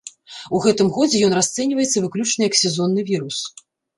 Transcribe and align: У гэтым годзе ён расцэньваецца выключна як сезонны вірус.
У 0.59 0.59
гэтым 0.63 0.87
годзе 0.95 1.19
ён 1.27 1.35
расцэньваецца 1.39 2.03
выключна 2.05 2.41
як 2.49 2.57
сезонны 2.63 3.01
вірус. 3.13 3.37